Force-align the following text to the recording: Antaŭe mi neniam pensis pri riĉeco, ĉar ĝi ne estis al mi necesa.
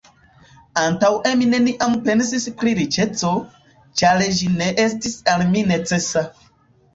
Antaŭe 0.83 1.33
mi 1.41 1.49
neniam 1.51 1.93
pensis 2.07 2.47
pri 2.61 2.73
riĉeco, 2.79 3.35
ĉar 4.03 4.25
ĝi 4.39 4.49
ne 4.55 4.71
estis 4.87 5.21
al 5.35 5.47
mi 5.53 5.65
necesa. 5.75 6.27